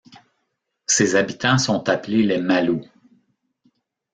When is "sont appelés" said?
1.59-2.23